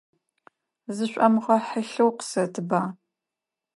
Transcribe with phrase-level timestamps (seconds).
[0.95, 2.81] Зышӏомыгъэхьылъэу, къысэтба.